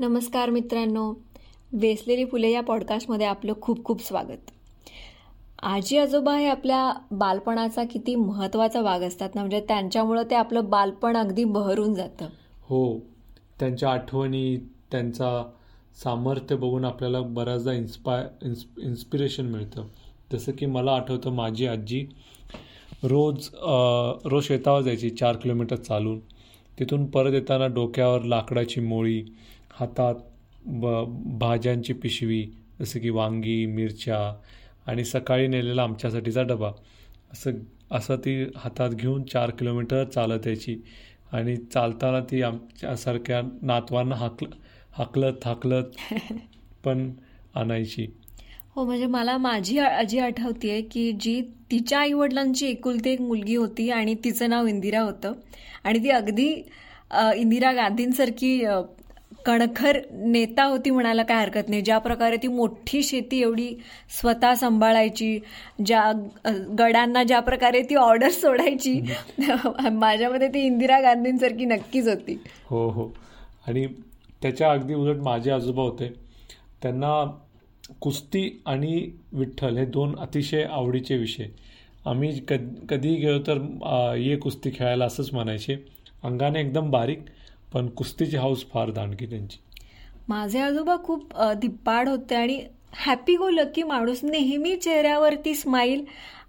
[0.00, 1.02] नमस्कार मित्रांनो.
[1.72, 4.50] वेसलेली फुले या पॉडकास्टमध्ये आपलं खूप खूप स्वागत.
[5.62, 11.16] आजी आजोबा हे आपल्या बालपणाचा किती महत्त्वाचा भाग असतात ना म्हणजे त्यांच्यामुळं ते आपलं बालपण
[11.16, 12.28] अगदी बहरून जातं.
[12.68, 12.98] हो
[13.60, 14.56] त्यांच्या आठवणी
[14.90, 15.42] त्यांचा
[16.04, 19.86] सामर्थ्य बघून आपल्याला बऱ्याचदा इन्स्पाय इन्स इन्स्पिरेशन मिळतं.
[20.32, 22.04] जसं की मला आठवतं माझी आजी
[23.02, 23.50] रोज
[24.24, 26.18] रोज शेतावर जायची चार किलोमीटर चालून.
[26.78, 29.22] तिथून परत येताना डोक्यावर लाकडाची मोळी
[29.80, 30.14] हातात
[30.66, 31.04] ब
[31.38, 32.42] भाज्यांची पिशवी
[32.80, 34.18] जसं की वांगी मिरच्या
[34.86, 36.70] आणि सकाळी नेलेला आमच्यासाठीचा डबा.
[37.32, 37.50] असं
[37.90, 40.76] असं ती हातात घेऊन चार किलोमीटर चालत यायची.
[41.32, 44.46] आणि चालताना ती आमच्यासारख्या नातवांना हाकल
[44.92, 45.84] हाकलत हाकलत
[46.84, 47.10] पण
[47.54, 48.06] आणायची.
[48.74, 54.14] हो म्हणजे मला माझी आजी आठवतीये की जी तिच्या आईवडिलांची एकुलती एक मुलगी होती आणि
[54.14, 55.32] तिचं नाव इंदिरा होतं.
[55.84, 56.48] आणि ती अगदी
[57.36, 58.64] इंदिरा गांधींसारखी
[59.46, 61.82] कणखर नेता होती म्हणायला काय हरकत नाही.
[61.82, 63.74] ज्या प्रकारे ती मोठी शेती एवढी
[64.20, 65.38] स्वतः सांभाळायची
[65.86, 66.12] ज्या
[66.78, 69.00] गडांना ज्या प्रकारे ती ऑर्डर सोडायची
[69.92, 72.38] माझ्यामध्ये ती इंदिरा गांधींसारखी नक्कीच होती.
[72.64, 73.08] हो हो.
[73.68, 73.86] आणि
[74.42, 76.12] त्याच्या अगदी उलट माझे आजोबा होते.
[76.82, 77.24] त्यांना
[78.00, 81.46] कुस्ती आणि विठ्ठल हे दोन अतिशय आवडीचे विषय.
[82.06, 83.58] आम्ही कध कधीही गेलो तर
[84.16, 85.76] ये कुस्ती खेळायला असंच म्हणायचे.
[86.24, 87.18] अंगाने एकदम बारीक
[87.72, 89.58] पण कुस्तीची हाऊस फार दांडकी त्यांची.
[90.28, 92.60] माझे आजोबा खूप धिप्पाड होते आणि
[92.96, 96.04] हॅपी गो लकी माणूस नेहमी चेहऱ्यावरती स्माईल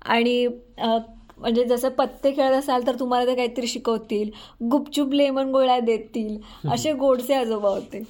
[0.06, 0.48] आणि
[0.80, 4.30] म्हणजे जसं पत्ते खेळत असाल तर तुम्हाला ते काहीतरी शिकवतील.
[4.72, 6.38] गुपचूप लेमन गोळ्या देतील.
[6.72, 8.02] असे गोडसे आजोबा होते.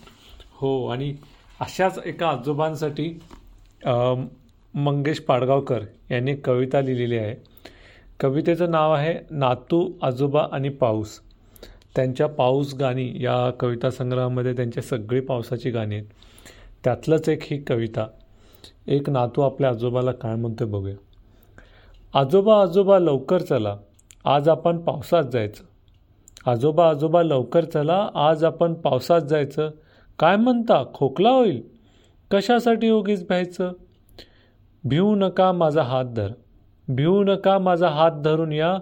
[0.53, 1.13] हो आणि
[1.59, 3.09] अशाच एका आजोबांसाठी
[4.73, 7.35] मंगेश पाडगावकर यांनी कविता लिहिलेली आहे.
[8.19, 11.19] कवितेचं नाव आहे नातू आजोबा आणि पाऊस.
[11.95, 16.05] त्यांच्या पाऊस गाणी या कविता संग्रहामध्ये त्यांच्या सगळी पावसाची गाणी आहेत.
[16.83, 18.07] त्यातलंच एक ही कविता.
[18.87, 20.95] एक नातू आपल्या आजोबाला काय म्हणतो बघूया.
[22.19, 23.77] आजोबा आजोबा लवकर चला.
[24.25, 25.63] आज आपण पावसात जायचं.
[26.51, 28.09] आजोबा आजोबा लवकर चला.
[28.15, 29.69] आज आपण पावसात जायचं.
[30.19, 30.83] काय म्हणता?
[30.93, 31.63] खोकला होईल?
[32.31, 33.71] कशासाठी उगीच भ्यायचं
[34.83, 36.31] भिवू नका माझा हात धर.
[36.87, 38.77] भिवू नका माझा हात धरून या.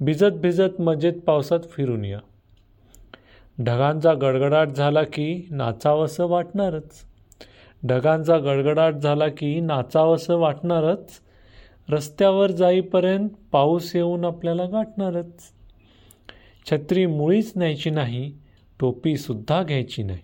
[0.00, 2.18] भिजत भिजत मजेत पावसात फिरून या.
[3.60, 7.04] ढगांचा गडगडाट झाला की नाचावंसं वाटणारच.
[7.86, 11.10] ढगांचा गडगडाट झाला की नाचावंसं वाटणारच.
[11.88, 15.42] रस्त्यावर जाईपर्यंत पाऊस येऊन आपल्याला गाठणारच.
[16.70, 18.32] छत्री मुळीच न्यायची नाही
[18.80, 20.20] टोपीसुद्धा घ्यायची नाही.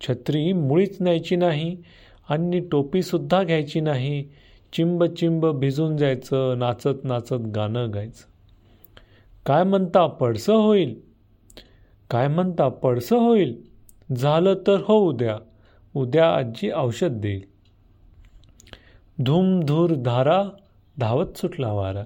[0.00, 1.76] छत्री मुळीच न्यायची नाही
[2.28, 4.24] आणि टोपीसुद्धा घ्यायची नाही.
[4.72, 8.24] चिंब चिंब भिजून जायचं नाचत नाचत गाणं गायचं.
[9.46, 11.11] काय म्हणता पडसं होईल?
[12.12, 13.62] काय म्हणता पडसं होईल?
[14.16, 15.38] झालं तर हो उद्या
[15.96, 17.40] उद्या आजी औषध देईल.
[19.18, 20.44] धूमधूर धारा
[20.98, 22.02] धावत सुटला वारा.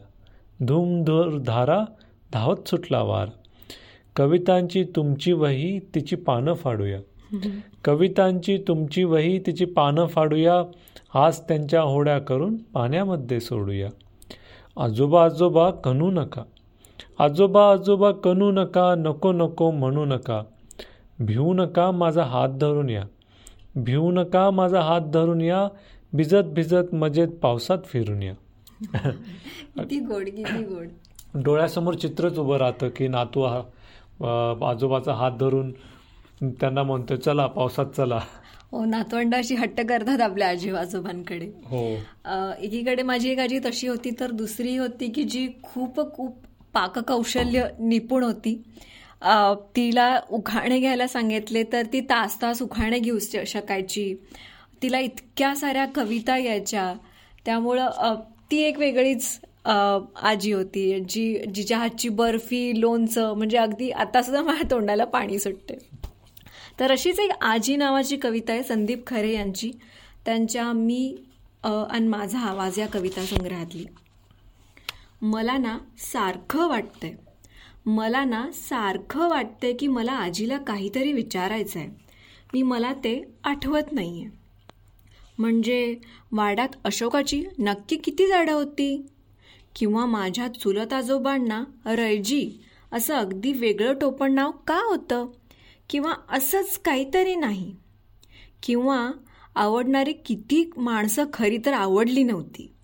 [0.60, 1.84] धूमधूर धारा
[2.32, 3.28] धावत सुटला वार.
[4.16, 7.00] कवितांची तुमची वही तिची पानं फाडूया.
[7.84, 10.62] कवितांची तुमची वही तिची पानं फाडूया.
[11.14, 13.88] आज त्यांच्या होड्या करून पाण्यामध्ये सोडूया.
[14.76, 16.42] आजोबा आजोबा कणू नका.
[17.18, 20.42] आजोबा आजोबा कनू नका नको नको म्हणू नका.
[21.20, 23.02] भिवू नका माझा हात धरून या.
[23.76, 25.66] भिवू नका माझा हात धरून या.
[26.12, 28.34] भिजत भिजत मजेत पावसात फिरून या.
[29.76, 30.86] किती गोड किती गोड.
[31.44, 33.62] डोळ्यासमोर चित्रच उभं राहतं की नातू हा
[34.70, 35.70] आजोबाचा हात धरून
[36.42, 38.18] त्यांना म्हणतो चला पावसात चला.
[38.72, 41.46] हो नातवंड अशी हट्ट करतात आपल्या आजी आजोबांकडे.
[41.64, 41.82] हो.
[42.62, 46.34] एकीकडे माझी एक आजी तशी होती तर दुसरी होती की जी खूप खूप
[46.76, 48.54] पाककौशल्य निपुण होती.
[49.76, 54.14] तिला उखाणे घ्यायला सांगितले तर ती तास तास उखाणे घेऊ शकायची.
[54.82, 56.92] तिला इतक्या साऱ्या कविता यायच्या.
[57.44, 58.20] त्यामुळं
[58.50, 64.70] ती एक वेगळीच आजी होती जी जिच्या हातची बर्फी लोणचं म्हणजे अगदी आता सुद्धा माझ्या
[64.70, 65.78] तोंडाला पाणी सुटते.
[66.80, 69.70] तर अशीच एक आजी नावाची कविता आहे संदीप खरे यांची.
[70.24, 71.16] त्यांच्या मी
[71.64, 73.84] आणि माझा आवाज या कविता संग्रहातली.
[75.22, 77.12] मला ना सारखं वाटतंय.
[77.86, 81.88] मला ना सारखं वाटतंय की मला आजीला काहीतरी विचारायचं आहे
[82.54, 84.30] मी मला ते आठवत नाही आहे
[85.38, 85.96] म्हणजे
[86.32, 89.06] वाड्यात अशोकाची नक्की किती झाडं होती?
[89.76, 92.60] किंवा माझ्या चुलत आजोबांना रैजी
[92.92, 95.26] असं अगदी वेगळं टोपण नाव का होतं?
[95.90, 97.74] किंवा असंच काहीतरी नाही.
[98.62, 99.12] किंवा
[99.54, 102.75] आवडणारी किती माणसं खरी तर आवडली नव्हती.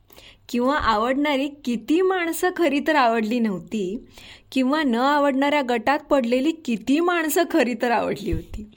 [0.52, 4.04] किंवा आवडणारी किती माणसं खरी तर आवडली नव्हती
[4.52, 8.70] किंवा न आवडणाऱ्या गटात पडलेली किती माणसं खरी तर आवडली होती.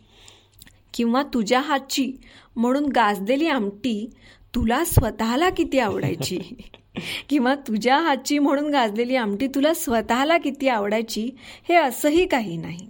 [0.94, 2.12] किंवा तुझ्या हातची
[2.56, 4.10] म्हणून गाजलेली आमटी
[4.56, 6.40] तुला स्वतःला किती आवडायची?
[7.30, 11.30] किंवा तुझ्या हातची म्हणून गाजलेली आमटी तुला स्वतःला किती आवडायची?
[11.70, 12.88] हे असंही काही नाही.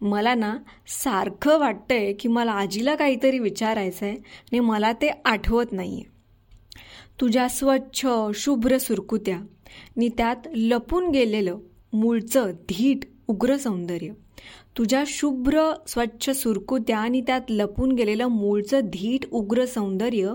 [0.00, 5.94] मला ना सारखं वाटतंय की मला आजीला काहीतरी विचारायचं आहे आणि मला ते आठवत नाही
[5.94, 6.17] आहे
[7.20, 9.40] तुझ्या स्वच्छ शुभ्र सुरकुत्या.
[9.96, 11.58] नि त्यात लपून गेलेलं
[11.92, 12.98] मूळचं धीट
[13.28, 14.10] उग्र सौंदर्य.
[14.78, 20.32] तुझ्या शुभ्र स्वच्छ सुरकुत्या आणि त्यात लपून गेलेलं मूळचं धीट उग्र सौंदर्य.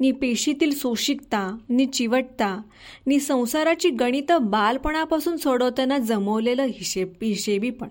[0.00, 2.62] नि पेशीतील सोशिकता नि चिवटता
[3.06, 7.88] नि संसाराची गणितं बालपणापासून सोडवताना जमवलेलं हिशेब हिशेबीपण.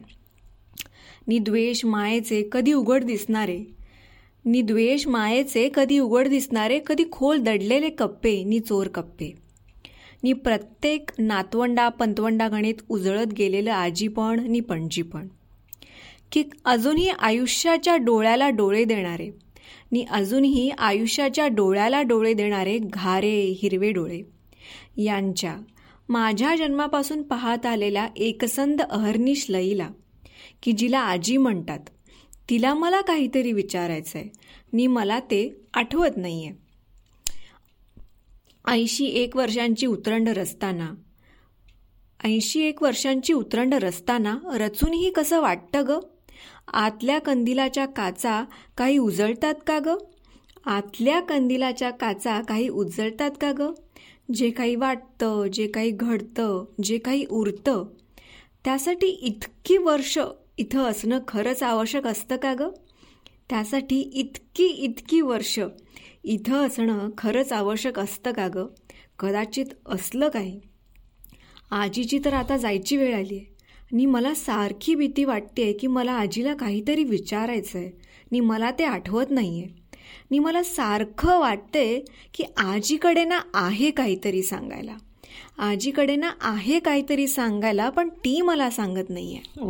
[1.28, 3.64] नि द्वेष मायेचे कधी उघड दिसणारे
[4.46, 9.34] निद्वेष मायेचे कधी उघड दिसणारे कधी खोल दडलेले कप्पे नि चोर कप्पे.
[10.24, 15.28] नि प्रत्येक नातवंडा पंतवंडा गणित उजळत गेलेलं आजीपण नि पणजीपण.
[16.32, 19.30] की अजूनही आयुष्याच्या डोळ्याला डोळे देणारे
[19.92, 24.22] नि अजूनही आयुष्याच्या डोळ्याला डोळे देणारे घारे हिरवे डोळे.
[24.98, 25.56] यांच्या
[26.10, 29.90] माझ्या जन्मापासून पाहत आलेल्या एकसंद अहर्निश लईला
[30.64, 31.80] की जिला आजी म्हणतात
[32.50, 34.30] तिला मला काहीतरी विचारायचं आहे
[34.74, 36.54] नी मला ते आठवत नाही आहे
[38.68, 40.94] ऐंशी एक वर्षांची उतरंड रचताना
[42.24, 46.00] ऐंशी एक वर्षांची उतरंड रचताना रचूनही कसं वाटतं ग?
[46.74, 48.44] आतल्या कंदिलाच्या काचा
[48.78, 49.96] काही उजळतात का ग?
[50.66, 53.72] आतल्या कंदिलाच्या काचा काही उजळतात का ग?
[54.34, 57.86] जे काही वाटतं जे काही घडतं जे काही उरतं
[58.64, 60.20] त्यासाठी इतकी वर्ष
[60.58, 62.70] इथं असणं खरंच आवश्यक असतं का ग?
[63.50, 65.60] त्यासाठी इतकी इतकी वर्ष
[66.24, 68.66] इथं असणं खरंच आवश्यक असतं का ग?
[69.20, 70.60] कदाचित असलं काही.
[71.72, 73.54] आजीची तर आता जायची वेळ आली आहे
[73.92, 79.32] आणि मला सारखी भीती वाटते की मला आजीला काहीतरी विचारायचं आहे आणि मला ते आठवत
[79.32, 79.84] नाही आहे
[80.22, 82.00] आणि मला सारखं वाटते
[82.34, 84.96] की आजीकडे ना आहे काहीतरी सांगायला.
[85.58, 89.64] आजीकडे ना आहे काहीतरी सांगायला पण ती मला सांगत नाही आहे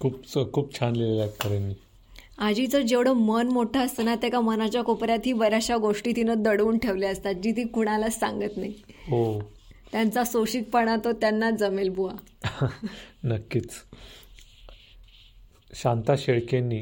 [0.00, 1.74] खूप खूप छान लिहिलेलं आहेत खऱ्यांनी
[2.38, 7.10] आजीचं जेवढं मन मोठं असतं ना त्या का मनाच्या कोपऱ्यातही बऱ्याचशा गोष्टी तिनं दडवून ठेवल्या
[7.10, 8.72] असतात जी ती कुणालाच सांगत नाही.
[9.08, 9.40] हो.
[9.92, 12.12] त्यांचा सोशिकपणा तो त्यांना जमेल बुवा.
[13.24, 13.70] नक्कीच.
[15.74, 16.80] शांता शेळकेंनी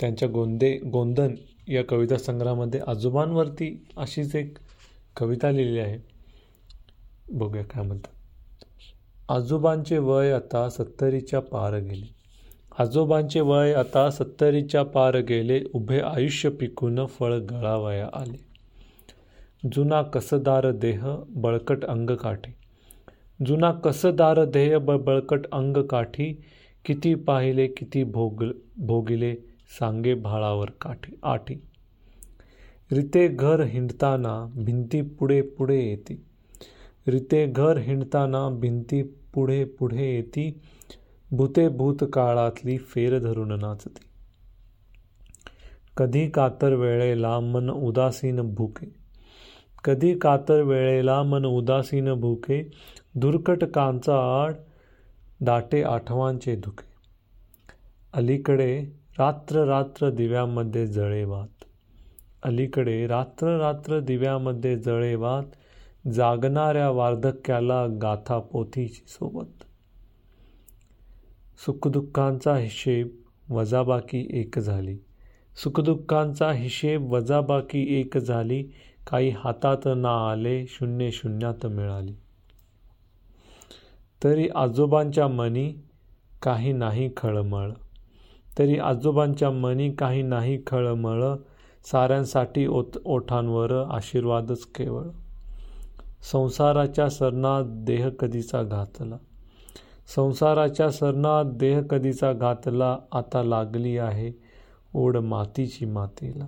[0.00, 1.34] त्यांच्या गोंदे गोंदन
[1.68, 4.58] या कविता संग्रहामध्ये आजोबांवरती अशीच एक
[5.16, 5.98] कविता लिहिली आहे.
[7.30, 8.12] बघूया काय म्हणतात.
[9.28, 12.15] आजोबांचे वय आता सत्तरीच्या पार गेले.
[12.78, 18.36] आजोबांचे वय आता सत्तरीच्या पार गेले उभे आयुष्य पिकून फळ गळावया आले.
[19.74, 22.52] जुना कसदार देह बळकट अंगकाठी
[23.46, 26.32] जुना कसदार देह ब बळकट अंगकाठी
[26.84, 28.44] किती पाहिले किती भोग
[28.76, 29.34] भोगिले
[29.78, 31.54] सांगे भाळावर काठी आठी.
[32.92, 36.22] रिते घर हिंडताना भिंती पुढे पुढे येते.
[37.08, 39.02] रिते घर हिंडताना भिंती
[39.34, 40.60] पुढे पुढे येती.
[41.30, 44.04] भूते भूतकाळातली फेर धरून नाचती.
[45.96, 48.94] कधी कातर वेळेला मन उदासीन भूके.
[49.84, 52.70] कधी कातर वेळेला मन उदासीन भूके
[53.14, 54.54] दुर्कट कांचा आड
[55.40, 56.88] दाटे आठवांचे धुके.
[58.12, 58.82] अलीकडे
[59.18, 61.64] रात्र रात्र दिव्यामध्ये जळे वात.
[62.42, 69.65] अलीकडे रात्र रात्र दिव्यामध्ये जळे वात जागणाऱ्या वार्धक्याला गाथा पोथीची सोबत.
[71.58, 73.08] सुखदुःखांचा हिशेब
[73.50, 74.96] वजाबाकी एक झाली.
[75.62, 78.62] सुखदुःखांचा हिशेब वजाबाकी एक झाली
[79.10, 82.12] काही हातात ना आले शून्य शून्यात मिळाली.
[84.24, 85.74] तरी आजोबांच्या मनी
[86.42, 87.70] काही नाही खळमळ.
[88.58, 91.24] तरी आजोबांच्या मनी काही नाही खळमळ.
[91.92, 95.04] साऱ्यांसाठी ओत ओठांवर आशीर्वादच केवळ.
[96.32, 99.16] संसाराच्या सरणात देह कधीचा घातला.
[100.14, 104.32] संसाराच्या सरणात देह कधीचा घातला आता लागली आहे
[104.94, 106.46] ओढ मातीची मातीला.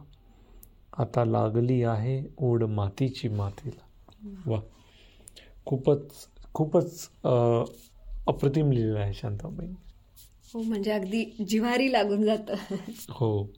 [0.98, 3.84] आता लागली आहे ओढ मातीची मातीला.
[4.46, 4.60] वा.
[5.66, 7.08] खूपच खूपच
[8.26, 9.68] अप्रतिम लिहिलेलं आहे शांताबाई.
[10.54, 12.54] हो म्हणजे अगदी जिव्हारी लागून जातं.
[13.10, 13.50] हो.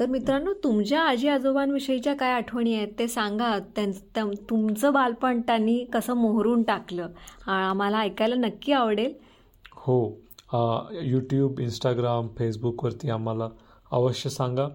[0.00, 3.58] तर मित्रांनो तुमच्या आजी आजोबांविषयीच्या काय आठवणी आहेत ते सांगा.
[3.58, 7.08] त्यां तुमचं बालपण त्यांनी कसं मोहरून टाकलं?
[7.46, 9.14] आम्हाला ऐकायला नक्की आवडेल.
[9.72, 10.20] हो.
[11.02, 13.48] यूट्यूब इंस्टाग्राम फेसबुकवरती आम्हाला
[13.90, 14.68] अवश्य सांगा.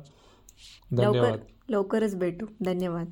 [0.91, 1.39] धन्यवाद.
[1.69, 2.45] लवकरच भेटू.
[2.65, 3.09] धन्यवाद.